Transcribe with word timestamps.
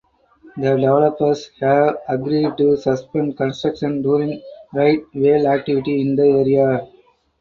The 0.57 0.77
developers 0.77 1.51
have 1.59 1.97
agreed 2.09 2.57
to 2.57 2.75
suspend 2.75 3.37
construction 3.37 4.01
during 4.01 4.41
right 4.73 5.03
whale 5.13 5.45
activity 5.45 6.01
in 6.01 6.15
the 6.15 6.23
area. 6.25 6.87